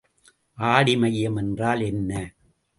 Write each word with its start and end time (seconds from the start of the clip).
ஆடிமையம் 0.57 1.37
என்றால் 1.37 1.81
என்ன? 1.81 2.11